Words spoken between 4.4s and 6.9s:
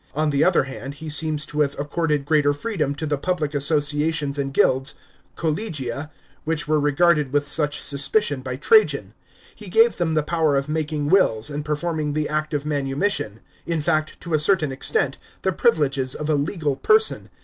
guilds— collegia— which were